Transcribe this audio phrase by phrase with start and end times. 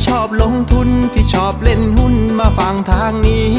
[0.00, 3.50] ที่ชอบลงทุนที่ชอบเล่นหุ้นมาฟังทางนี้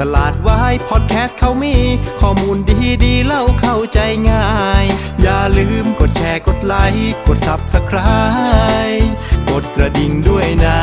[0.00, 1.76] ตลาดวายพอดแคสต์เขามี
[2.20, 3.98] ข้อมูลดีดีเล่าเข้าใจ
[4.30, 4.48] ง่า
[4.82, 4.84] ย
[5.22, 9.06] อย่าลืมกดแชร์กดไลค์กด Subscribe
[9.50, 10.80] กดกระดิ่งด้วยนะ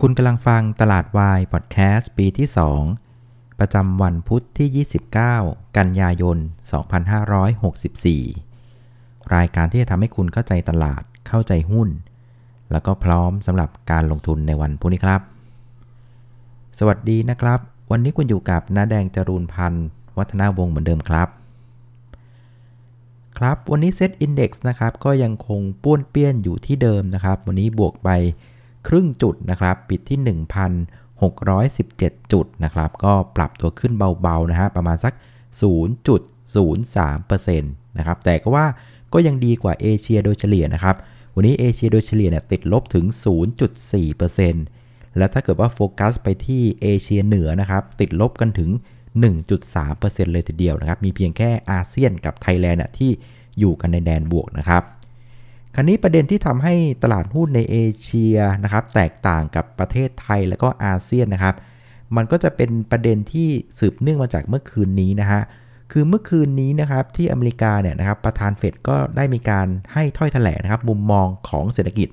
[0.00, 2.48] คุณกำลังฟังตลาดวายพอดแคสต์ปีที่
[3.02, 4.86] 2 ประจำวันพุทธที่
[5.26, 6.38] 29 กันยายน
[8.44, 11.90] 2564 รายการที่จะทำให้คุณเข้าใจตลาดเข้าใจหุ้น
[12.72, 15.20] แล้วก็พร้อมสำหรับการลงทุนในวันพรุ่งนี้ครับ
[16.78, 17.58] สวัสดีนะครับ
[17.90, 19.86] วันนี้คุณอยู่กับน้าแดงจรูนพันธ์
[20.18, 21.28] วัฒนาวงศ์เหมือนเดิมครับ
[23.38, 28.10] ครับ วันนี้เซตอินดี x นะครับ ก็ยังคงป้วนเปี้ยนอยู่ที่เดิมนะครับ วันนี้บวกไป
[28.88, 30.18] ครึ่งจุดนะครับ ปิดที่
[31.06, 35.14] 1,617 จุดนะครับ ก็ปรับตัวขึ้นเบาๆนะฮะประมาณสัก
[35.60, 38.66] 0.03%นะครับ แต่ก็ว่า
[39.12, 40.96] ก็ยังดีกว่าเอเชียโดยเฉลี่ยนะครับ
[41.38, 43.04] วันนี้เอเชียโดยเฉลี่ยเนี่ยติดลบถึง
[44.30, 48.70] 0.4%และถ้าเกิดว่าโฟกัสไปที่เอเชียเหนือนะครับ ติดลบกันถึง
[49.32, 53.10] 1.3%เลยทีเดียวนะครับ มีเพียงแค่อาเซียนกับไทยแลนด์ที่
[53.58, 54.82] อยู่กันในแดนบวกนะครับ
[55.74, 61.54] คราวนี้ประเด็นที่ทำให้ตลาดหุ้นในเอเชียนะครับแตกต่างกับประเทศไทยและก็อาเซียนนะครับ
[62.16, 65.42] มันก็จะเป็นประเด็นที่สืบเนื่องมาจากเมื่อคืนนี้นะฮะ
[65.92, 72.08] คือเมื่อคืนนี้นะครับที่อเมริกาเนี่ยนะครับประธานเฟดก็ได้มีการให้ถ้อยแถลงนะครับมุมมองของเศรษฐกิจ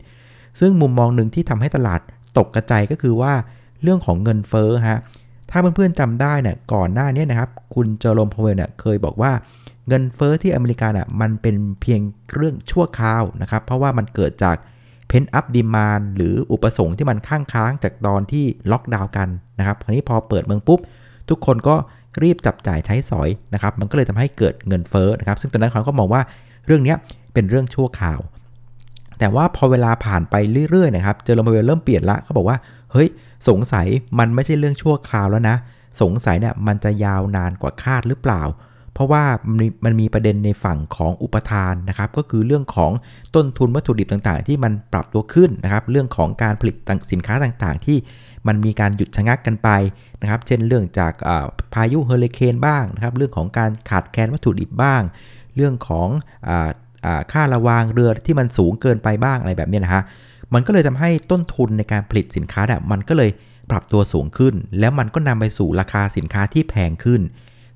[0.59, 1.99] ซึ่งมุมมองหนึ่งที่ทำให้ตลาด
[2.37, 3.33] ตกกระจายก็คือว่า
[3.81, 4.99] เรื่องของเงินเฟ้อฮะ
[5.49, 9.31] ถ้าเพื่อนๆจำได้เนี่ยก่อนหน้านี้นะครับคุณเจอร์โรมพาวเวลเนี่ยเคยบอกว่า
[9.87, 12.01] เงินเฟ้อที่อเมริกาน่ะมันเป็นเพียง
[12.33, 14.57] เรื่องชั่วคราวนะครับเพราะว่ามันเกิดจาก
[15.07, 20.79] Pent-up Demand หรืออุปสงค์ที่มันข้างค้างจากตอนที่ล็อกดาวน์กันนะครับคราวนี้พอเปิดเมืองปุ๊บ
[21.29, 21.75] ทุกคนก็
[22.23, 26.21] รีบจับจ่ายใช้สอยนะครับ มันก็เลยทำให้เกิดเงินเฟ้อนะครับ ซึ่งตอนนั้นเขาก็มองว่า
[26.65, 26.95] เรื่องนี้
[27.33, 28.19] เป็นเรื่องชั่วคราว
[29.19, 30.35] แต่ว่าพอเวลาผ่านไป
[30.69, 32.57] เรื่อยๆนะครับ Jerome Powell เริ่มเปลี่ยนละเขาบอกว่า
[32.91, 33.07] เฮ้ย
[33.49, 33.87] สงสัย
[34.19, 35.55] มันไม่ใช่เรื่องชั่วคราวแล้วนะ
[36.01, 38.41] สงสัยเนี่ยมันจะยาวนานกว่าคาดหรือเปล่า
[38.93, 39.23] เพราะว่า
[39.85, 42.91] มันมีประเด็นในฝั่งของอุปทานนะครับ ก็คือเรื่องของ
[43.35, 46.75] ต้นทุนวัตถุดิบต่างๆ ที่มันปรับตัวขึ้นนะครับ เรื่องของการผลิต
[47.11, 47.97] สินค้าต่างๆ ที่
[48.47, 49.69] มันมีการหยุดชะงักกันไป
[50.21, 51.13] นะครับ เช่นเรื่องจาก
[51.73, 55.01] พายุเฮอริเคนบ้างนะครับ เรื่องของการขาดแคลนวัตถุดิบบ้าง
[55.55, 56.07] เรื่องของ
[57.31, 60.03] ค่าระวางเรือที่มันสูงเกินไปบ้างอะไรแบบนี้นะฮะ
[60.53, 63.31] มันก็เลยทำให้ต้นทุนในการผลิตสินค้าเนี่ยมันก็เลย
[63.71, 67.21] ปรับตัวสูงขึ้น แล้วมันก็นำไปสู่ราคาสินค้าที่แพงขึ้น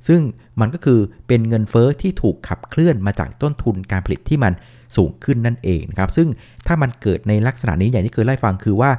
[0.07, 0.22] ซึ่ง
[0.59, 4.53] มันก็คือเป็นเงินเฟอ้อที่ถูกขับเคลื่อนมาจากต้นทุนการผลิตที่มัน
[4.95, 6.27] สูงขึ้นนั่นเองนะครับซึ่ง
[6.67, 8.89] ถ้ามันเกิดในลักษณะนี้อย่างที่เคยไล่ฟังคือว่า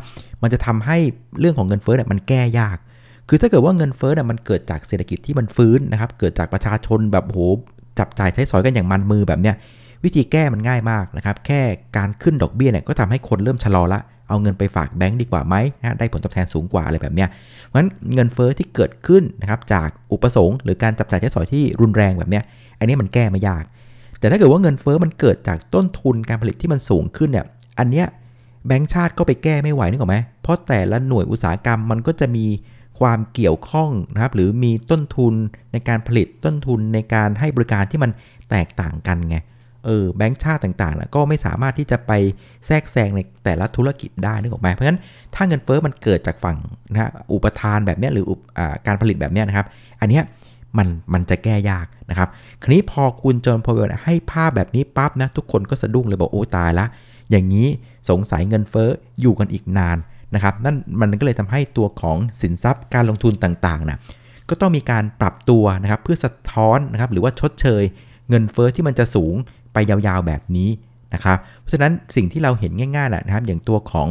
[0.43, 0.99] มันจะทำให้
[1.41, 2.79] เรื่องของเงินเฟ้อเนี่ยมันแก้ยาก
[3.29, 7.39] คือถ้าเกิดว่าเงินเฟ้อเนี่ยมันเกิดจากเศรษฐกิจที่มันฟื้นนะครับเกิดจากประชาชนแบบโห
[7.99, 9.57] จับจ่ายใช้สอยกันอย่างมันมือแบบเนี้ย
[10.05, 11.61] วิธีแก้มันง่ายมากนะครับ แค่
[11.97, 17.29] การขึ้นดอกเบี้ยเนี่ยก็ทำให้คนเริ่มชะลอละ เอาเงินไปฝากแบงก์ดีกว่าไหมนะได้ผลตอบแทนสูงกว่าอะไรแบบเนี้ย
[17.65, 22.45] เพราะฉะนั้นเงินเฟอ้อที่เกิดขึ้นนะครับจากอุปสงค์หรือการจับจ่ายใช้สอยที่รุนแรงแบบเนี้ย
[22.79, 23.65] อันนี้มันแก้ไม่ยาก
[24.19, 27.47] แต่ถ้าเกิดว่าเงินเฟอ้อมันเกิดจากต้นทุนการผลิตที่มันสูงขึ้นเนี่ย
[27.79, 28.07] อันเนี้ย
[28.67, 32.47] แบงก์ชาติก็ไปแก้ไม่ไหวนึกออกไหม เพราะแต่ละหน่วยอุตสาหกรรมมันก็จะมี
[33.01, 35.35] ความเกี่ยวข้องนะครับ หรือมีต้นทุน
[35.73, 38.11] ในการผลิตต้นทุนในการให้บริการที่มัน
[38.51, 39.37] แตกต่างกันไง
[39.85, 42.13] เออแบงก์ชาติต่างๆนะก็ไม่สามารถที่จะไป
[42.67, 45.01] แทรกแซงในแต่ละธุรกิจได้นึกออกไหมเพราะฉะนั้น
[45.35, 46.57] ถ้าเงินเฟอ้อมันเกิดจากฝั่ง
[46.93, 48.25] นะฮะอุปทานแบบนี้หรือ
[48.59, 49.67] อการผลิตแบบนี้นะครับ
[50.01, 50.25] อันเนี้ย
[50.79, 52.29] มันมันจะแก้ยากนะครับ
[52.63, 56.87] คราวนี้พอคุณจอห์นพาวเวลให้ภาพแบบนี้ปั๊บนะทุกคนก็สะดุ้งเลยบอกโอ้ตายละ
[57.31, 57.67] อย่างนี้
[58.09, 58.89] สงสัยเงินเฟ้อ
[59.21, 59.99] อยู่กันอีกนาน
[60.35, 63.99] นะครับนั่นมันก็เลยทำให้ตัวของสินทรัพย์การลงทุนต่างๆนะ
[64.49, 67.83] ก็ต้องมีการปรับตัวนะครับเพื่อสะท้อนนะครับหรือว่าชดเชย
[68.29, 69.35] เงินเฟ้อที่มันจะสูง
[69.73, 70.69] ไปยาวๆแบบนี้
[71.15, 74.09] นะครับเพราะฉะนั้นสิ่งที่เราเห็นง่ายๆนะครับอย่างตัวของ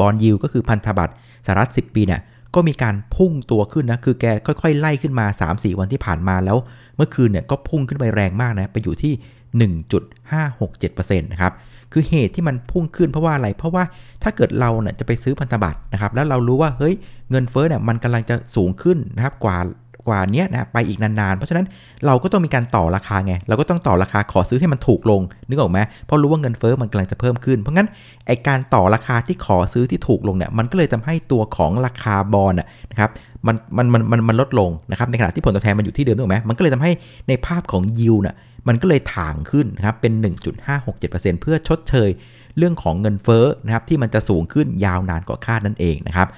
[0.00, 1.14] บอลยิวก็คือพันธบัตร
[1.46, 2.20] สหรัฐ 10 ปีเนี่ย
[2.56, 6.58] ก็มีการพุ่งตัวขึ้นนะ คือแกค่อยๆ ไล่ขึ้นมา 3-4 วันที่ผ่านมาแล้ว
[6.96, 9.12] เมื่อคืนเนี่ยก็พุ่งขึ้นไปแรงมากนะ ไปอยู่ที่
[9.80, 11.52] 1.567%นะครับ
[11.92, 13.84] คือเหตุที่มันพุ่งขึ้นเพราะว่าอะไร เพราะว่า
[14.22, 16.94] ถ้าเกิดเราเนี่ยจะไปซื้อพันธบัตรนะครับ แล้วเรารู้ว่า เฮ้ย
[17.30, 19.56] เงินเฟ้อเนี่ยมันกำลังจะสูงขึ้นนะครับ กว่า
[20.06, 21.66] กว่านี้นะไปอีกนานๆ เพราะฉะนั้น
[22.06, 27.88] เราก็ต้องมีการต่อราคาไง เราก็ต้องต่อราคาขอซื้อให้มันถูกลง นึกออกไหมเพราะรู้ว่าเงินเฟ้อมันกำลังจะเพิ่มขึ้น เพราะงั้น
[28.26, 33.10] ไอการต่อราคาที่ขอซื้อที่ถูกลงเนี่ยมันก็เลยทำให้ตัวของราคาบอลนะครับ
[33.46, 36.92] มันมันมันมันมันลดลงนะครับในขณะที่ผลตอบแทนมันอยู่ที่เดิมนึกออกไหมมันก็เลยทำให้
[37.28, 38.36] ในภาพของยิวน่ะ
[38.68, 40.12] มันก็เลยถ่างขึ้นนะครับเป็น
[40.76, 42.10] 1.567%เพื่อชดเชย
[42.58, 46.28] เรื่องของเงินเฟ้อนะครับที่มันจะสูงขึ้นยาวนานกว่าคาดนั่นเองนะครับ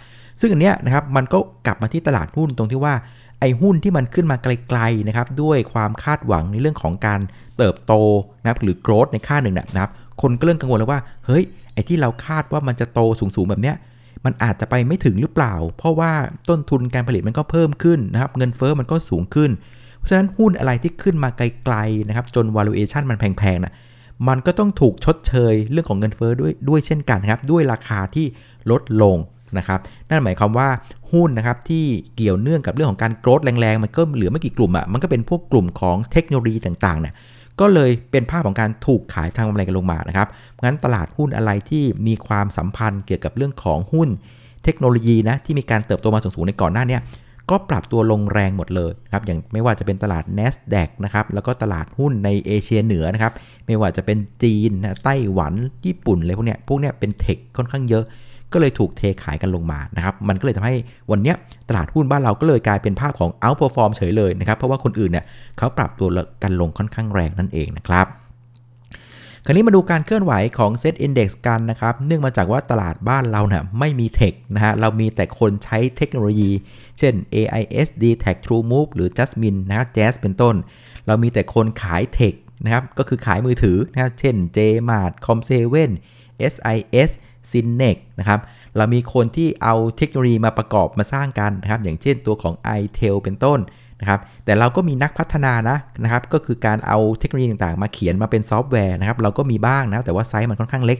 [0.40, 2.94] ซึ่งอันเนี้ยนะครับมันก็กลับมาที่ตลาดหุ้นตรงที่ว่า
[3.40, 7.20] ไอ้หุ้นที่มันขึ้นมาไกลๆนะครับด้วยความคาดหวังในเรื่องของการ
[7.58, 7.92] เติบโต
[8.40, 9.92] นะครับหรือโกรธในค่าหนึ่งนะครับ
[10.22, 13.76] คนก็เริ่มกังวลแล้วว่าเฮ้ยไอ้ที่เราคาดว่ามันจะโตสูงๆแบบเนี้ย
[14.24, 16.12] มันอาจจะไปไม่ถึงหรือเปล่า เพราะว่า
[16.48, 19.50] ต้นทุนการผลิตมันก็เพิ่มขึ้นนะครับ เงินเฟอ้อมันก็สูงขึ้น
[19.98, 23.74] เพราะฉะนั้นหุ้นอะไรที่ขึ้นมาไกลๆนะครับ จน valuation มันแพงๆนะ
[24.28, 28.26] มันก็ต้องถูกชดเชยเรื่องของเงินเฟอ้อด้วยด้วยเช่นกันครับ ด้วยราคาที่
[28.70, 29.16] ลดลง
[29.58, 30.68] นะครับนั่นหมายความว่า
[31.12, 31.84] หุ้นนะครับที่
[32.16, 37.14] เกี่ยวเนื่องกับเรื่องของการโกรธแรงๆ มันก็เหลือไม่กี่กลุ่มอะ่ะมันก็เป็นพวกกลุ่มของเทคโนโลยีต่างๆเนี่ย
[37.60, 40.28] ก็เลยเป็นภาพของการถูกขายทางกำไรกันลงมานะครับ
[40.64, 44.08] งั้นตลาดหุ้นอะไรที่มีความสัมพันธ์เกี่ยวกับเรื่องของหุ้น
[44.64, 46.98] เทคโนโลยีนะที่มีการเติบโตมาสูงๆในก่อนหน้านี้
[47.50, 53.32] ก็ปรับตัวลงแรงหมดเลยครับอย่างไม่ว่าจะเป็นตลาด NASDAQ นะครับแล้วก็ตลาดหุ้นในเอเชียเหนือนะครับ
[53.66, 55.54] ไม่ว่าจะเป็นจีนนะไต้หวัน
[55.86, 58.04] ญี่ปุ่นอะไรพวกเนี้ยพวกเนี้ยเป็นเทคค่อนข้างเยอะ
[58.52, 60.74] ก็เลยถูกเทขายกันลงมานะครับ มันก็เลยทำให้
[61.10, 61.34] วันนี้
[61.68, 65.24] ตลาดหุ้นบ้านเราก็เลยกลายเป็นภาพของ outperform เฉยเลยนะครับ เพราะว่าคนอื่นเนี่ย
[65.58, 66.08] เขาปรับตัว
[66.42, 68.06] กันลงค่อนข้างแรงนั่นเองนะครับ
[69.44, 76.50] คราวนี้มาดูการเคลื่อนไหวของ Set Index กันนะครับ เนื่องมาจากว่าตลาดบ้านเราเนี่ยไม่มีเทคนะฮะ เรามีแต่คนใช้เทคโนโลยี
[76.98, 80.54] เช่น AIS D Tag TrueMove หรือ Jasmine นะ Jazz เป็นต้น
[81.06, 82.34] เรามีแต่คนขาย Tech
[82.64, 85.90] นะครับ ก็คือขายมือถือนะครับเช่น JMart Com7
[86.52, 87.10] SIS
[87.50, 88.40] Synnex นะครับ
[88.76, 93.58] เรามีคนที่เอาเทคโนโลยีมาประกอบมาสร้างกันนะครับอย่างเช่นตัวของ iTel เป็นต้น
[94.00, 100.98] นะครับแต่เราก็มีนักพัฒนานะนะครับก็คือการเอาเทคโนโลยีต่างๆ มาเขียนมาเป็นซอฟต์แวร์นะครับเราก็มีบ้างนะแต่ว่าไซส์มันค่อนข้างเล็ก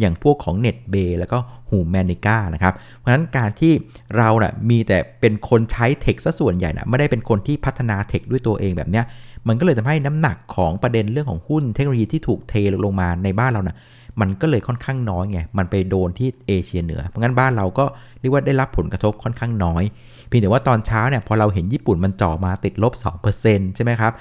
[0.00, 1.38] อย่างพวกของ NetBay แล้วก็
[1.70, 3.72] Humanica นะครับเพราะฉะนั้นการที่
[4.16, 9.04] เราน่ะมีแต่เป็นคนใช้ Tech ซะส่วนใหญ่นะไม่ได้เป็นคนที่พัฒนา Tech ด้วยตัวเองแบบเนี้ย
[9.48, 12.54] มันก็เลยทำให้น้ำหนักของประเด็นเรื่องของหุ้นเทคโนโลยีที่ถูกเท
[12.84, 13.76] ลงมาในบ้านเรานะ่ะ
[14.20, 17.84] มันก็เลยค่อนข้างน้อยไง มันไปโดนที่เอเชียเหนือ เพราะงั้นบ้านเราก็
[18.20, 19.84] เรียกว่าได้รับผลกระทบค่อนข้างน้อย
[20.28, 22.92] เพียงแต่ว่าตอนเช้าเนี่ยพอเราเห็นญี่ปุ่นมันจ่อมาติดลบ
[23.34, 24.12] 2%ใช่ไหมครับ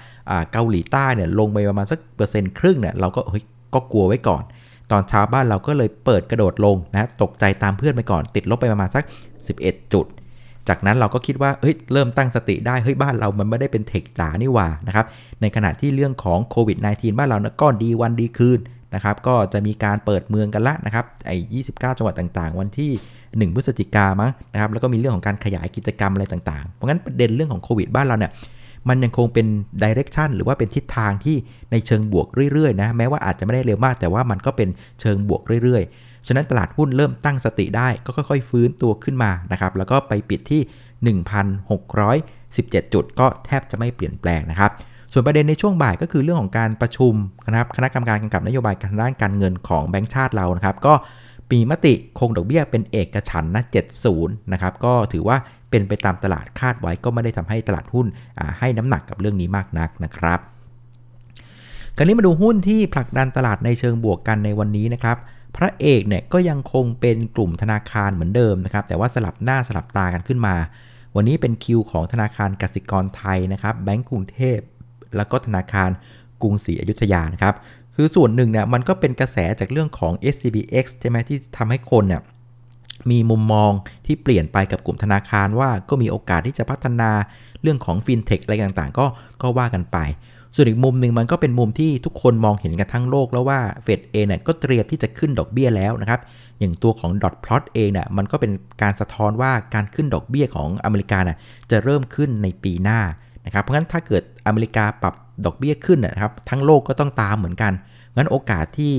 [0.51, 4.43] เกาหลีใต้เนี่ยลงไปประมาณสักเปอร์เซ็นต์ครึ่งเนี่ยเราก็เฮ้ยก็กลัวไว้ก่อน
[4.91, 9.03] ตอนเช้าบ้านเราก็เลยเปิดกระโดดลงนะตกใจตามเพื่อนไปก่อน ติดลบไปประมาณสัก
[9.47, 10.05] 11 จุด
[10.69, 15.05] จากนั้นเราก็คิดว่า เฮ้ย เริ่มตั้งสติได้ เฮ้ย บ้านเรามันไม่ได้เป็นเทคจ๋านี่หว่า นะครับ
[15.41, 18.59] ในขณะที่เรื่องของโควิด -19 บ้านเรานะก็ดีวันดีคืน
[18.95, 21.37] นะครับก็จะมีการเปิดเมืองกันละนะครับไอ้
[21.67, 22.91] 29จังหวัดต่างๆ วันที่
[23.47, 28.31] 1 พฤศจิกามั้งนะครับแล้วก็มีเรื่องของการขยายกิจกรรมอะไรต่างๆ เพราะงั้นประเด็นเรื่องของโควิดบ้านเราเนี่ย
[28.89, 29.47] มันยังคงเป็น
[29.83, 31.37] ดิเรกชันหรือว่าเป็นทิศทางที่
[31.71, 34.69] ในเชิงบวกเรื่อยๆนะแม้ว่าอาจจะไม่ได้เร็วมาก แต่ว่ามันก็เป็น
[35.01, 40.61] เชิงบวกเรื่อยๆ ฉะนั้นตลาดหุ้นเริ่มตั้งสติได้ก็ค่อยๆ ฟื้นตัวขึ้นมานะครับแล้วก็ไปปิดที่
[42.03, 44.71] 1,617 จุดก็แทบจะไม่เปลี่ยนแปลงนะครับ
[45.11, 47.13] ส่วนประเด็นในช่วงบ่ายก็คือเรื่องของการประชุม
[47.47, 50.93] นะครับคณะกรรมการกำกับนโยบายการด้านการเงินของแบงก์ชาติเรานะครับ ก็
[51.49, 53.63] ปีมติคงดอกเบี้ยเป็นเอกฉันนะ
[54.07, 55.37] 70นะครับก็ถือว่า
[55.69, 58.07] เป็นไปตามตลาดคาดไว้ก็ไม่ได้ทำให้ตลาดหุ้น
[58.59, 60.39] ให้น้ำหนักกับเรื่องนี้มากนักนะครับ
[61.97, 65.17] คราวนี้มาดูหุ้นที่ผลักดันตลาดในเชิงบวกกันในวันนี้นะครับ
[65.57, 70.55] พระเอกเนี่ยก็ยังคงเป็นกลุ่มธนาคารเหมือนเดิมนะครับแต่ว่าสลับหน้าสลับตากันขึ้นมา
[71.15, 74.59] วันนี้เป็นคิวของธนาคารกสิกรไทยนะครับแบงก์กรุงเทพ
[75.15, 75.89] แล้วก็ธนาคาร
[76.41, 77.55] กรุงศรีอยุธยานะครับ
[77.95, 82.21] คือส่วนหนึ่งเนี่ยมันก็เป็นกระแสจากเรื่องของ SCBX ใช่ไหมที่ทำให้คนเนี่ย
[83.11, 83.71] มีมุมมอง
[84.05, 87.11] ที่เปลี่ยนไปกับกลุ่มธนาคารว่าก็มีโอกาสที่จะพัฒนา
[87.61, 89.05] เรื่องของฟินเทคอะไรต่างๆ ก็
[89.41, 89.97] ก็ว่ากันไป
[90.55, 96.21] ส่วนอีกมุมหนึ่งมันก็เป็นมุมที่ทุกคนมองเห็นกันทั้งโลกแล้วว่าเฟดเองเนี่ยก็เตรียมที่จะขึ้นดอกเบี้ยแล้วนะครับ
[96.59, 98.51] อย่างตัวของ dot plot เองเนี่ยมันก็เป็น
[98.81, 101.37] การสะท้อนว่าการขึ้นดอกเบี้ยของอเมริกาน่ะ
[101.71, 102.99] จะเริ่มขึ้นในปีหน้า
[103.47, 105.13] นะครับเพราะฉะนั้นถ้าเกิดอเมริกาปรับ
[105.45, 107.73] ดอกเบี้ยขึ้นนะครับทั้งโลกก็ต้องตามเหมือนกัน
[108.15, 108.93] งั้นโอกาสที่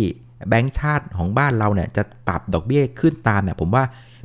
[0.49, 3.85] แบงก์ชาติของบ้านเราเนี่ยจะปรับดอกเบี้ยขึ้นตามเนี่ยผมว่า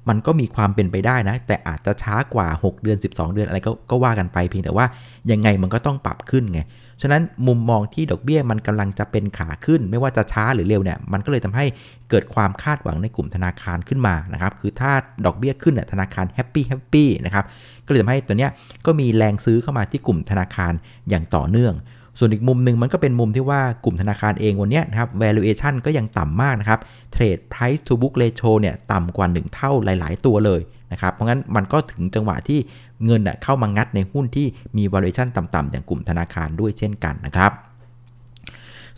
[0.10, 4.86] มันก็มีความเป็นไปได้นะ แต่อาจจะช้ากว่า 6 เดือน 12 เดือนอะไรก็ก็ว่ากันไปเพียงแต่ว่า
[5.32, 6.62] ยังไงมันก็ต้องปรับขึ้นไง
[7.02, 11.66] ฉะนั้นมุมมองที่ดอกเบี้ยมันกำลังจะเป็นขาขึ้น ไม่ว่าจะช้าหรือเร็วเนี่ยมันก็เลยทำให้
[12.10, 14.92] เกิดความคาดหวังในกลุ่มธนาคารขึ้นมานะครับคือถ้า
[15.26, 17.46] ดอกเบี้ยขึ้นเนี่ยธนาคารแฮปปี้แฮปปี้นะครับ
[17.86, 18.52] ก็เลยทำให้ตัวเนี้ย
[18.86, 20.74] ก็มีแรงซื้อเข้ามาที่กลุ่มธนาคาร
[21.10, 21.76] อย่างต่อเนื่อง
[22.20, 26.80] ส่วนอีกมุมหนึ่งมันก็เป็นมุมที่ว่ากลุ่มธนาคารเองวันนี้นะครับ valuation ก็ยังต่ำมากนะครับ
[27.16, 32.60] trade price to book ratio เนี่ยต่ำกว่า 1 เท่าหลาย ๆ ตัวเลยนะครับ เพราะงั้นมันก็ถึงจังหวะที่
[33.06, 37.52] เงินเข้ามางัดในหุ้นที่มี valuation ต่ำๆอย่างกลุ่มธนาคารด้วยเช่นกันนะครับ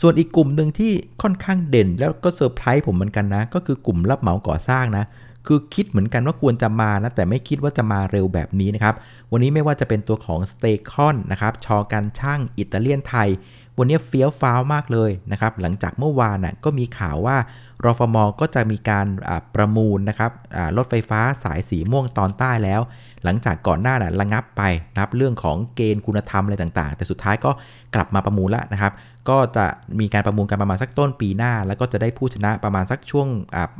[0.01, 5.05] ส่วนอีกกลุ่มหนึ่งที่ค่อนข้างเด่นแล้วก็เซอร์ไพรส์ผมเหมือนกันนะ ก็คือกลุ่มรับเหมาก่อสร้างนะ
[5.47, 8.95] คือคิดเหมือนกันว่าควรจะมานะ แต่ไม่คิดว่าจะมาเร็วแบบนี้นะครับ
[9.31, 13.29] วันนี้ไม่ว่าจะเป็นตัวของ STECON นะครับช.การช่างอิตาเลียนไทย
[13.77, 17.37] วันนี้เฟี้ยวฟ้าวมากเลยนะครับ หลังจากเมื่อวานน่ะก็มีข่าวว่า
[17.83, 19.07] รฟมก็จะมีการ
[19.55, 20.31] ประมูลนะครับ
[20.77, 22.81] รถไฟฟ้าสายสีม่วงตอนใต้แล้ว
[23.23, 24.61] หลังจากก่อนหน้านะระงับไป
[24.93, 27.51] นะครับเรื่องของเกณฑ์คุณธรรมอะไรต่างๆ แต่สุดท้ายก็
[27.95, 28.93] กลับมาประมูลแล้วนะครับ
[29.29, 29.65] ก็จะ
[29.99, 33.27] มีการประมูลกันประมาณสักต้นปีหน้า แล้วก็จะได้ผู้ชนะประมาณสักช่วง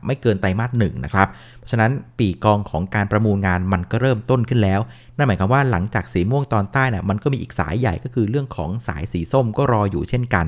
[0.06, 4.80] ไม่เกินไตรมาสหนึ่งนะครับเพราะฉะนั้นปีกองของการประมูลงานมันก็เริ่มต้นขึ้นแล้ว
[5.18, 10.46] นั่นหมายความว่าหลังจากสีม่วงตอนใต้น่ะมันก็มีอีกสายใหญ่ก็คือเรื่องของสายสีส้มก็รออยู่เช่นกัน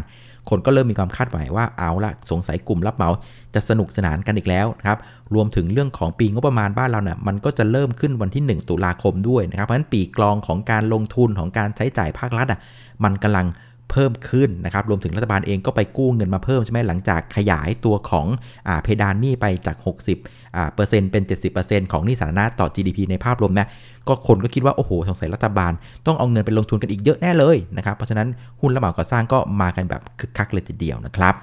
[0.49, 3.09] คนก็เริ่มมีความคาดหมายว่าเอาละสงสัยกลุ่มรับเหมา
[3.53, 4.99] จะสนุกสนานกันอีกแล้วนะครับ
[5.35, 12.59] รวมถึงเรื่องของปีงบประมาณบ้านเราเนี่ยมันก็จะเริ่มขึ้นวันที่ 1 ตุลาคมด้วยนะครับเพราะฉะนั้นปีกลองของการลงทุนของการใช้จ่ายภาครัฐอะ
[13.03, 13.47] มันกำลัง
[13.91, 18.25] เพิ่มขึ้นนะครับ รวมถึงรัฐบาลเองก็ไปกู้เงินมาเพิ่มใช่ไหมหลังจากขยายตัวของ
[18.67, 19.77] อเพดานหนี้ไปจาก
[20.15, 21.23] 60อ่าเปอร์เซ็นต์เป็น
[21.57, 23.67] 70%ของหนี้สาธารณะต่อ GDP ในภาพรวมนะ
[24.07, 25.71] ก็คนก็คิดว่า โอ้โห สงสัยรัฐบาล
[26.05, 28.27] ต้องเอาเงินไปลงทุนกันอีกเยอะแน่เลยนะครับ เพราะฉะนั้น
[28.61, 31.35] หุ้นระเหมาก่อสร้างก็มากันแบบคึกคักเลยทีเดียวนะครับ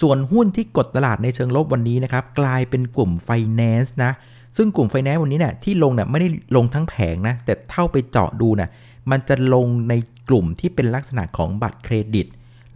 [0.00, 4.12] ส่วนหุ้นที่กดตลาดในเชิงลบวันนี้นะครับ กลายเป็นกลุ่มไฟแนนซ์นะ
[4.56, 8.68] ซึ่งกลุ่มไฟแนนซ์วันนี้เนี่ยที่ลงเนี่ยไม่ได้ลงทั้งแผงนะแต่เท่าไปเจาะดูนะ
[9.10, 9.94] มันจะลงใน
[10.30, 12.26] กลุ่มที่เป็นลักษณะของบัตรเครดิต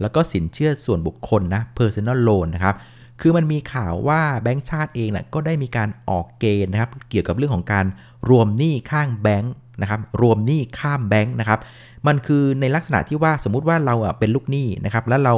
[0.01, 2.75] แล้วก็สินเชื่อส่วนบุคคลนะ personal loan นะครับ
[3.21, 7.85] คือมันมีข่าวว่าแบงก์ชาติเองนะก็ได้มีการออกเกณฑ์นะครับ เกี่ยวกับเรื่องของการ
[8.29, 11.59] รวมหนี้ข้างแบงก์นะครับ รวมหนี้ข้ามแบงก์นะครับ
[12.07, 15.35] มันคือในลักษณะที่ว่าสมมุติว่าเราเป็นลูกหนี้นะครับ แล้วเรา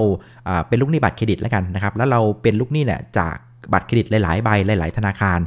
[0.67, 3.35] เป็นลูกหนี้บัตรเครดิตแล้วกันนะครับ แล้วเราเป็นลูกหนี้เนี่ยจาก
[3.73, 5.39] บัตรเครดิตหลาย ๆ ใบหลาย ๆ ธนาคาร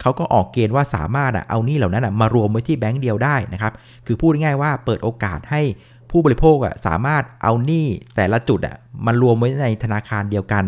[0.00, 3.72] เขาก็ออกเกณฑ์ว่าสามารถเอาหนี้เหล่านั้นมารวมไว้ที่แบงก์เดียวได้นะครับ
[4.06, 5.62] คือพูดง่ายๆว่าเปิดโอกาสให้
[6.10, 7.86] ผู้บริโภคอะสามารถเอาหนี้
[8.16, 8.76] แต่ละจุดอะ
[9.06, 10.64] มารวมไว้ในธนาคารเดียวกัน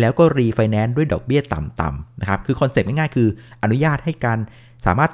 [0.00, 3.28] แล้วก็รีไฟแนนซ์ด้วยดอกเบี้ยต่ำๆนะครับคือคอนเซ็ปต์ง่ายๆคือ
[3.62, 4.38] อนุญาตให้การ
[4.86, 5.10] สามารถ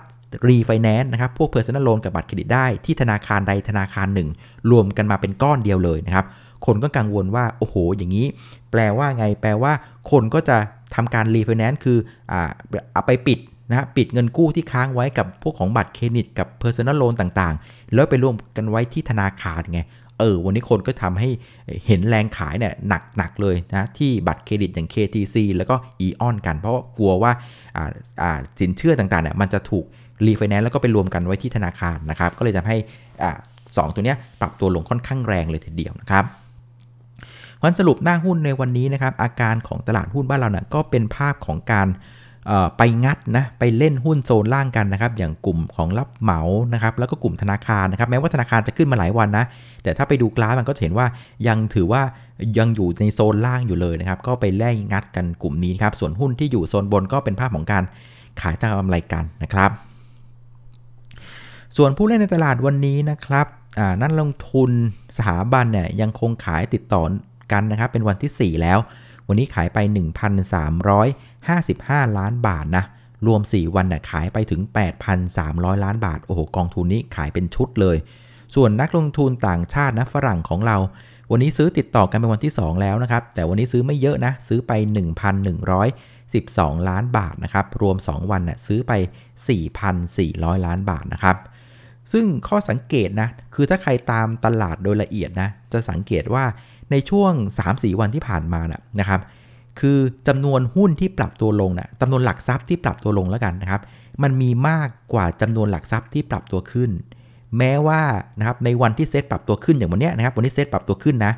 [0.49, 4.29] รีไฟแนนซ์นะครับพวก Personal Loan กับบัตรเครดิตได้ที่ธนาคารใดธนาคารหนึ่ง
[4.71, 6.27] รวมกันมาเป็นก้อนเดียวเลยนะครับ
[6.67, 8.27] คนก็กังวลว่า โอ้โห อย่างนี้
[8.71, 9.73] แปลว่าไง แปลว่า
[10.11, 10.57] คนก็จะ
[10.95, 11.99] ทำการรีไฟแนนซ์คือ
[12.33, 12.51] อ่า
[12.93, 13.39] เอาไปปิด
[13.71, 19.81] นะปิดเงินกู้ที่ค้างไว้กับพวกของบัตรเครดิตกับ Personal Loan ต่างๆ แล้วไปรวมกันไว้ที่ธนาคารไง
[20.19, 21.31] เออวันนี้คนก็ทำให้
[21.87, 22.75] เห็นแรงขายเนี่ย
[23.17, 25.75] หนักๆเลยนะที่บัตรเครดิตอย่าง KTC แล้วก็
[26.07, 27.33] AEON กัน เพราะกลัวว่า
[28.61, 29.85] สินเชื่อต่างๆเนี่ยมันจะถูก
[30.27, 32.77] รีไฟแนนซ์แล้วก็ไปรวมกันไว้ที่ธนาคารนะครับก็เลยทำให้
[33.77, 36.25] สองตัวนี้ปรับตัวลงค่อนข้างแรงเลยทีเดียวนะครับ
[37.63, 41.89] วันสรุปหน้าหุ้นในวันนี้นะครับอาการของตลาดหุ้นบ้านเราเนี่ยก็เป็นภาพของการ
[42.77, 46.41] ไปงัดนะไปเล่นหุ้นโซนล่างกันนะครับ อย่างกลุ่มของรับเหมา
[46.75, 49.45] นะครับ แล้วก็กลุ่มธนาคารนะครับ แม้ว่าธนาคารจะขึ้นมาหลายวันนะ
[49.83, 51.07] แต่ถ้าไปดูกราฟมันก็จะเห็นว่า
[51.49, 52.03] ยังถือว่า
[52.59, 57.85] ยังอยู่ในโซนล่างอยู่เลยนะครับ ก็ไปไล่งัดกันกลุ่มนี้ครับ ส่วนหุ้นที่อยู่โซนบนก็เป็นภาพของการ
[58.41, 59.71] ขายตามกำไรกันนะครับ
[61.77, 63.47] ส่วนผู้เล่นในตลาดวันนี้นะครับ
[64.01, 64.71] นั่นลงทุน
[65.17, 67.03] สถาบันเนี่ยยังคงขายติดต่อ
[67.53, 68.79] กันนะครับ เป็นวันที่ 4 แล้ว
[69.29, 69.79] วันนี้ขายไป
[71.57, 72.85] 55 ล้านบาทนะ
[73.27, 74.61] รวม 4 วันน่ยขายไปถึง
[75.23, 77.97] 8,300 ล้านบาท โอ้โห กองทุนนี้ขายเป็นชุดเลย
[78.55, 80.77] ส่วนนักลงทุนต่างชาตินะฝรั่งของเรา
[81.31, 84.73] วันนี้ซื้อติดต่อกันเป็นวันที่ 2 แล้วนะครับ แต่วันนี้ซื้อไม่เยอะนะ ซื้อไป
[86.01, 88.93] 1,112 ล้านบาทนะครับ รวม 2 วันน่ะซื้อไป
[89.79, 91.37] 4,400 ล้านบาทนะครับ
[92.13, 96.45] ซึ่งข้อสังเกตนะ คือถ้าใครตามตลาดโดยละเอียดนะ จะสังเกตว่า
[96.91, 97.33] ในช่วง
[97.67, 99.21] 3-4 วันที่ผ่านมานะนะครับ
[99.81, 103.81] คือจำนวนหุ้นที่ปรับตัวลงนะจำนวนหลักทรัพย์ที่ปรับตัวลงแล้วกันนะครับ
[104.23, 106.91] มันมีมากกว่าจำนวนหลักทรัพย์ที่ปรับตัวขึ้น
[107.59, 108.01] แม้ว่า
[108.39, 111.33] นะครับในวันที่เซตปรับตัวขึ้นอย่างวันนี้นะครับ วันนี้เซตปรับตัวขึ้นนะ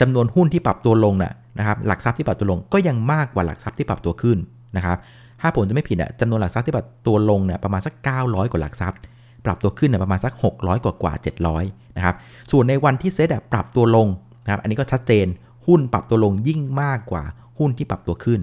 [0.00, 4.38] จำนวนหุ้นที่ปรับตัวลงนะนะครับ หลักทรัพย์ที่ปรับตัวลงก็ยังมากกว่าหลักทรัพย์ที่ปรับตัวขึ้น
[4.76, 4.96] นะครับ
[5.40, 8.98] ถ้าผมจะไม่ผิดอะจำนวนหลักทรัพย์ที่ปรับตัวลงเนี่ยประมาณสัก 900 กว่าหลักทรัพย์
[9.44, 11.12] ปรับตัวขึ้นเนี่ยประมาณสัก 600 กว่ากว่า
[11.54, 12.14] 700นะครับ
[12.50, 14.06] ส่วนในวันที่เซตปรับตัวลง
[14.44, 15.26] นะครับ อันนี้ก็ชัดเจน
[15.66, 17.22] หุ้นปรับตัวลงยิ่งมากกว่า
[17.58, 18.40] หุ้นที่ปรับตัวขึ้น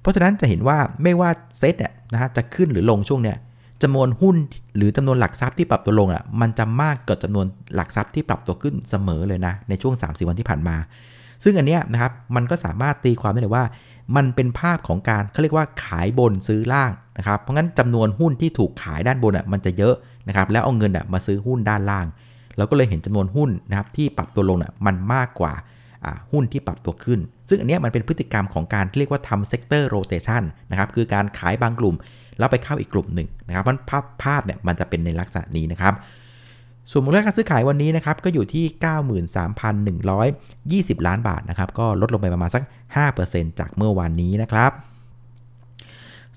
[0.00, 3.36] เพราะฉะนั้นจะเห็นว่าไม่ว่าเซ็ตเนี่ยนะฮะจะขึ้นหรือลงช่วงเนี้ย
[3.82, 4.36] จำนวนหุ้น
[4.76, 10.76] หรือจำนวนหลักทรัพย์ที่ปรับตัวลงอะมันจะมากกว่าจำนวนหลักทรัพย์ที่ปรับตัวขึ้นเสมอเลยนะในช่วง 3 4 วันที่ผ่านมา
[11.44, 13.64] ซึ่งอันเนี้ยนะครับมันก็สามารถตีความได้เลยว่า
[14.16, 19.94] มันเป็นภาพของการเขาเรียกว่าขายบนซื้อล่างนะครับเพราะงั้นจำนวนหุ้นที่ถูกขายด้านบนอะมันจะเยอะ
[20.28, 22.06] นะครับแล้วเอาเงินอะมาซื้อหุ้นด้านล่าง
[22.56, 25.52] เราก็เลยเห็นจำนวนหุ้นนะครับที่ปรับตัวลงน่ะมันมากกว่า
[26.32, 31.94] หุ้นที่ปรับตัวขึ้น ซึ่งอันนี้มันเป็นพฤติกรรมของการเรียกว่าทำ Sector Rotation นะครับคือการขายบางกลุ่ม
[32.38, 35.94] แล้วไปเข้าอีกกลุ่มหนึ่งนะครับมันภาพภาพเนี่ยมันจะเป็นในลักษณะนี้นะครับ
[36.90, 38.64] ส่วนมูลค่าการซื้อขายวันนี้นะครับก็อยู่ที่
[41.00, 42.62] 93,120 ล้านบาทนะครับก็ลดลงไปประมาณสัก
[43.10, 44.70] 5%จากเมื่อวานนี้นะครับ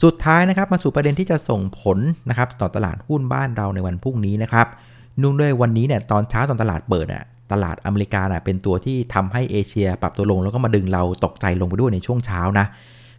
[0.03, 1.97] สุดท้ายนะครับมาสู่ประเด็นที่จะส่งผล
[2.29, 4.67] นะครับต่อตลาดหุ้นบ้านเราในวันพรุ่งนี้นะครับ
[5.21, 12.65] นุ่งด้วยวันนี้เนี่ยตอนเช้าตอนตลาดเปิดอะ ตลาดอเมริกานะเป็นตัวที่ทำให้เอเชียปรับตัวลงแล้วก็มาดึงเราตกใจลงไปด้วยในช่วงเช้านะ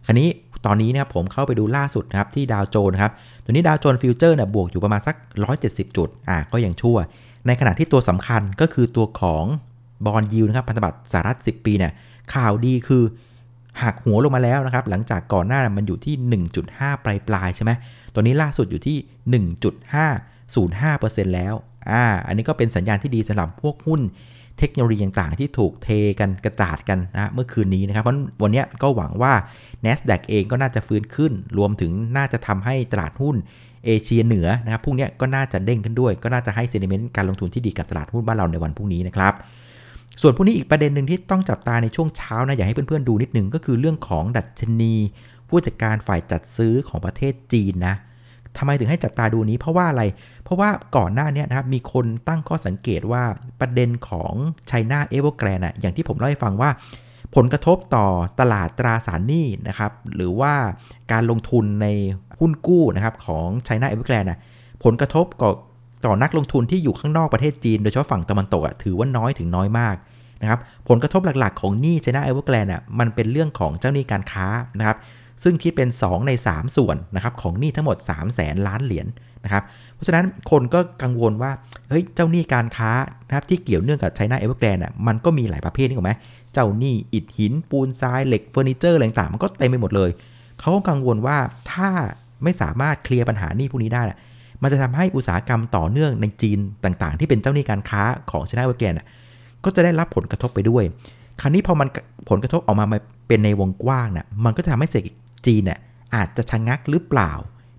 [0.05, 0.29] คราวนี้
[0.65, 3.11] ตอนนี้นะครับผมเข้าไปดูล่าสุดนะครับที่ดาวโจนส์ครับ
[3.43, 5.15] ตัวนี้ดาวโจนส์ฟิวเจอร์บวกอยู่ประมาณสัก
[5.55, 6.97] 170 จุดอะก็ยังชั่ว
[7.47, 9.45] ในขณะที่ตัวสำคัญก็คือตัวของ
[10.05, 11.91] Bond Yield นะครับพันธบัตรสหรัฐ 10 ปีเนี่ย
[12.33, 13.03] ข่าวดีคือ
[13.81, 16.15] หักหัวลงมาแล้วนะครับ หลังจากก่อนหน้ามันอยู่ที่
[16.59, 17.71] 1.5 ปลายปลายใช่ไหม
[18.13, 18.97] ตัวนี้ล่าสุดอยู่ที่
[20.53, 21.53] 1.505%แล้ว
[21.89, 24.01] อ่าอันนี้ก็เป็นสัญญาณที่ดีสำหรับพวกหุ้น
[24.59, 29.33] เทคโนโลยีต่างๆ ที่ถูกเทกันกระจาดกันนะเมื่อคืนนี้นะครับเพราะวันนี้ก็หวังว่า
[29.85, 33.35] NASDAQ เองก็น่าจะฟื้นขึ้น รวมถึงน่าจะทำให้ตลาดหุ้น
[33.85, 39.33] เอเชียเหนือนะครับพรุ่งนี้ก็น่าจะเด้งขึ้นด้วย ก็น่าจะให้ sentiment การลงทุนที่ดีกับตลาดหุ้นบ้านเราในวันพรุ่งนี้นะครับ
[40.21, 44.93] ส่วนพรุ่งนี้อีกประเด็นหนึ่งที่ต้องจับตาในช่วงเช้านะอยากให้เพื่อนๆดูนิดนึงก็คือเรื่องของดัชนี
[45.49, 47.95] ผู้จัดการฝ่ายจัดซื้อของประเทศจีนนะ
[48.57, 50.03] ทำไมถึงให้จับตาดูนี้เพราะว่าอะไร
[50.43, 53.23] เพราะว่าก่อนหน้านี้นะครับมีคนตั้งข้อสังเกตว่า
[53.59, 54.33] ประเด็นของ
[54.67, 56.69] China Evergrande อย่างที่ผมเล่าให้ฟังว่า
[57.35, 58.05] ผลกระทบต่อ
[58.39, 60.53] ตลาดตราสารหนี้นะครับหรือว่า
[61.11, 61.87] การลงทุนใน
[62.39, 64.39] หุ้นกู้นะครับของ China Evergrande นะ
[64.83, 65.53] ผลกระทบกับ
[66.05, 69.95] ต่อนักลงทุนที่อยู่ข้างนอกประเทศจีน โดยเฉพาะฝั่งตะวันตกอะถือว่าน้อยถึงน้อยมาก
[70.41, 74.45] นะครับผลกระทบหลักๆ ของหนี้ China Evergrande อะมันเป็นเรื่องของเจ้าหนี้การค้า
[74.79, 74.97] นะครับ
[75.43, 79.07] ซึ่งคิดเป็น 2 ใน 3 ส่วนนะครับของหนี้ทั้งหมด 3 0 0แสนล้านเหรียญ
[79.43, 79.63] นะครับ
[79.95, 81.51] เพราะฉะนั้นคนก็กังวลว่า
[81.89, 82.91] เฮ้ย เจ้าหนี้การค้า
[83.27, 86.13] นะครับที่เกี่ยวเนื่องกับ China Evergrande อะ มันก็มีหลายประเภทนี่ถูกไหม
[86.53, 90.09] เจ้าหนี้อิฐหินปูนทรายเหล็กเฟอร์นิเจอร์อะไรต่างมันก็เต็มไปหมดเลย
[90.59, 91.37] เขากังวลว่า
[91.71, 91.89] ถ้า
[92.43, 94.03] ไม่สามารถเคลียร์ปัญหาหนี้พวกนี้ได้
[94.61, 98.97] มันจะทำให้อุตสาหกรรมต่อเนื่องในจีนต่างๆ ที่เป็นเจ้าหนี้การค้าของ China Evergrande
[99.63, 100.83] ก็จะได้รับผลกระทบไปด้วย
[101.41, 101.87] คราวนี้พอมัน
[102.29, 102.85] ผลกระทบออกมา
[103.27, 105.11] เป็นในวงกว้างน่ะ มันก็จะทำให้เศรษฐกิ
[105.45, 105.79] จจีนเนี่ย
[106.15, 107.31] อาจจะชะงักหรือเปล่า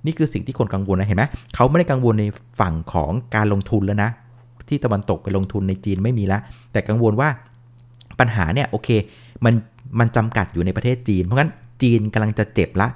[0.07, 1.25] นี่คือสิ่งที่คนกังวลนะเห็นไหม
[1.55, 2.25] เขาไม่ได้กังวลใน
[2.61, 4.11] ฝั่งของการลงทุนแล้วนะ
[4.69, 6.41] ที่ตะวันตกไปลงทุนในจีนไม่มีแล้ว
[6.73, 7.29] แต่กังวลว่า
[8.19, 8.89] ปัญหาเนี่ยโอเค
[9.45, 9.55] มัน
[9.99, 11.51] มันจำกัดอยู่ในประเทศจีน เพราะงั้น
[11.83, 12.89] จีนกำลังจะเจ็บละ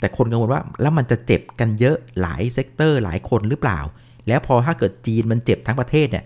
[0.00, 3.78] แต่คนกังวลว่าแล้วมันจะเจ็บกันเยอะหลาย sector หลายคนหรือเปล่า
[4.28, 6.24] แล้วพอถ้าเกิดจีนมันเจ็บทั้งประเทศเนี่ย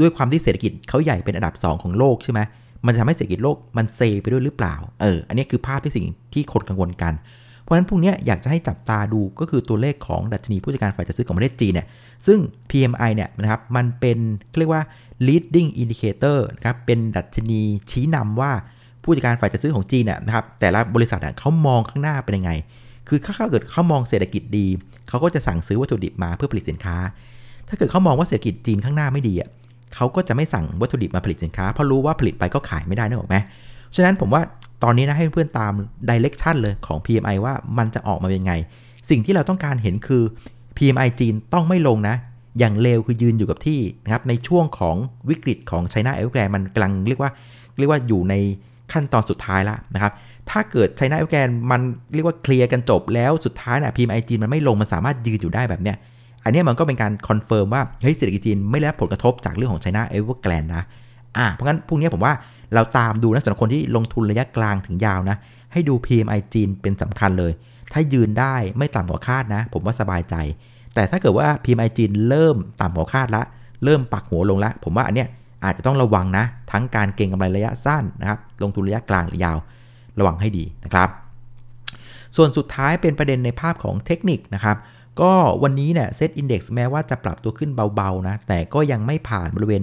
[0.00, 2.40] ด้วยความที่เศรษฐกิจเขาใหญ่เป็นอันดับ 2 ของโลกใช่ไหม
[2.86, 7.14] มันจะทำให้เศรษฐกิจโลกมันเซไปด้วยหรือเปล่า เออ อันนี้คือภาพที่สิ่งที่คนกังวลกัน
[7.62, 11.86] เพราะฉะนั้นพรุ่งนี้อยากจะให้จับตาดูก็คือตัวเลขของดัชนีผู้จัดการฝ่ายจัดซื้อของประเทศจีนเนี่ย
[12.26, 12.38] ซึ่ง
[12.70, 14.18] PMI เนี่ยนะครับ มันเป็น
[14.58, 14.82] เรียกว่า
[15.26, 17.60] leading indicator นะครับ เป็นดัชนี
[17.90, 18.52] ชี้นำว่า
[19.02, 22.52] ผู้จัดการฝ่ายจัดซื้อของจีนเนี่ยนะครับ แต่ละบริษัทเขามองข้างหน้าเป็นยังไง
[23.08, 24.66] คือถ้าเกิดเขามองเศรษฐกิจดี
[25.08, 26.96] เขาก็จะสั่งซื้อวัตถุดิบมาเพื่อผลิตสินค้า
[27.68, 29.48] ถ้าเกิดเขามองว่าเศรษฐกิจจีนข้างหน้าไม่ดีอะ
[29.94, 33.36] เขาก็จะไม่สั่งวัตถุดิบมาผลิตสินค้า เพราะรู้ว่าผลิตไปก็ขายไม่ได้นะหรอกไหม
[33.96, 34.42] ฉะนั้นผมว่า
[34.84, 35.72] ตอนนี้นะให้เพื่อนตาม
[36.08, 38.54] direction เลยของ PMI ว่ามันจะออกมาเป็นไง
[39.10, 40.22] สิ่งที่เราต้องการเห็นคือ
[40.76, 42.16] PMI จีนต้องไม่ลงนะ
[42.58, 44.96] อย่างเลวคือยืนอยู่กับที่นะครับในช่วงของ
[45.28, 47.30] วิกฤตของ China Evergrande มันกำลังเรียกว่า
[47.78, 48.34] เรียกว่าอยู่ใน
[48.92, 50.12] ขั้นตอนสุดท้ายแล้วนะครับ
[50.50, 51.38] ถ้าเกิด China Evergrande
[51.70, 51.80] มัน
[52.14, 55.96] เรียกว่าเคลียร์กันจบแล้วสุดท้ายนะ PMI จีนมันไม่ลงมันสามารถยืนอยู่ได้แบบเนี้ย
[56.44, 60.82] อันนี้มันก็เป็นการ confirm ว่าเฮ้ยเศรษฐกิจจีนไม่ได้รับผลกระทบจากเรื่องของ China Evergrande นะ
[61.38, 62.34] อ่าเพราะงั้นพรุ่งนี้ผมว่า
[62.74, 65.36] เราตามดูนะสำหรับคนที่ลงทุนระยะกลางถึงยาวนะ
[65.72, 67.52] ให้ดู PMI จีนเป็นสำคัญเลย
[67.92, 70.34] ถ้ายืนได้ไม่ต่ำกว่าคาดนะ ผมว่าสบายใจ
[70.94, 73.42] แต่ถ้าเกิดว่า PMI จีนเริ่มต่ำกว่าคาดละ
[73.84, 75.28] เริ่มปักหัวลงละผมว่าอันเนี้ย
[75.64, 79.58] อาจจะต้องระวังนะ ทั้งการเก็งกำไรระยะสั้นนะครับลงทุนระยะกลางหรือยาว
[80.18, 81.08] ระวังให้ดีนะครับ
[82.36, 84.76] ส่วนสุดท้ายเป็นประเด็นในภาพของเทคนิคนะครับ
[85.20, 89.82] ก็วันนี้เนี่ยเซตอินดี x แม้ว่าจะปรับตัวขึ้นเบาๆนะ แต่ก็ยังไม่ผ่านบริเวณ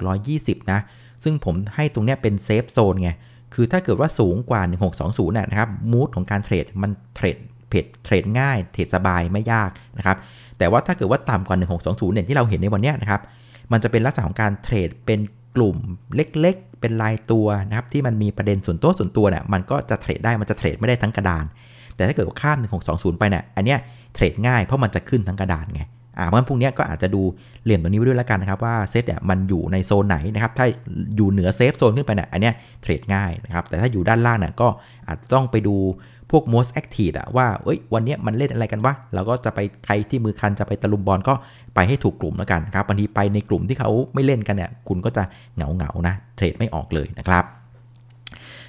[0.00, 0.80] 1,620 นะ
[1.24, 3.10] ซึ่งผมให้ตรงเนี้ยเป็น safe zone ไง
[3.54, 4.62] คือถ้าเกิดว่าสูงกว่า
[5.00, 7.36] 1620นะครับ mood ของการเทรดมันเทรด
[7.68, 10.16] เพจเทรดง่าย เทรดสบายไม่ยากนะครับ
[10.58, 13.20] แต่ว่าถ้าเกิดว่าต่ำกว่า 1620เนี่ยที่เราเห็นในวันนี้นะครับ
[13.72, 15.20] มันจะเป็นลักษณะของการเทรดเป็น
[15.56, 15.76] กลุ่ม
[16.14, 21.44] เล็กๆ เป็นรายตัวนะครับที่มันมีประเด็นส่วนตัวส่วนตัวเนี่ยมันก็จะเทรดได้มันจะเทรดไม่ได้ทั้งกระดาน
[21.96, 23.78] แต่ถ้าเกิดว่าข้าม1620 ไปเนี่ยอันเนี้ย
[24.14, 25.82] เทรดง่ายเพราะมันจะขึ้นทั้งกระดานไง
[26.18, 27.22] อ่าเพราะพรุ่งนี้ก็อาจจะดู
[27.64, 30.66] เหลี่ยมตัวนี้ไว้ด้วยแล้วกันนะครับว่าเซตเนี่ยมันอยู่ในโซนไหนนะครับถ้า
[31.16, 34.68] อยู่เหนือเซฟโซนขึ้นไปเนี่ยอันเนี้ยเทรดง่ายนะครับแต่ถ้าอยู่ด้านล่างเนี่ยก็
[35.08, 35.76] อาจจะต้องไปดู
[36.30, 41.34] พวก most active อะว่าเอ้ยวันนี้มันเล่นอะไรกันวะเราก็จะไปใครที่มือคันจะไปตะลุมบอลก็
[41.74, 45.22] ไปให้ถูกกลุ่มแล้วกันครับบางทีไปในกลุ่มที่เขาไม่เล่นกันเนี่ยคุณก็จะ
[45.54, 47.44] เหงาเหงานะเทรดไม่ออกเลยนะครับ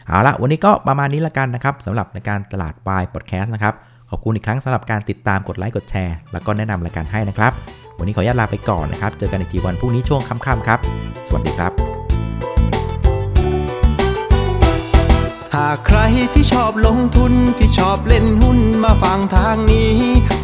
[0.08, 3.76] เอาละวันนี้ก็ประมาณนี้ละกันนะครับสำหรับในการตลาดวายพอดแคสต์นะครับ
[4.16, 7.52] อบคุณอีกครั้งสำหรับการติดตามกดไลค์กดแชร์ แล้วก็แนะนำรายการให้นะครับ
[7.98, 10.80] วันนี้ขออนุญาตลาไปก่อนนะครับ เจอกันอีกทีวันพรุ่งนี้ช่วงค่ำๆครับ
[11.28, 11.74] สวัสดีครับ
[15.56, 16.00] หากใคร
[16.34, 19.96] ที่ชอบลงทุนที่ชอบเล่นหุ้นมาฟังทางนี้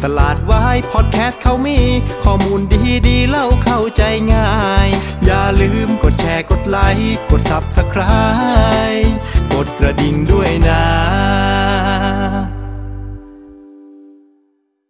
[0.04, 1.78] ตลาดวายพอดแคสต์เขามี
[2.24, 2.60] ข้อมูล
[3.06, 4.02] ดีๆเล่าเข้าใจ
[4.34, 4.52] ง่า
[4.86, 4.88] ย
[5.24, 9.10] อย่าลืมกดแชร์กดไลค์กด Subscribe
[9.52, 10.82] กดกระดิ่งด้วยนะ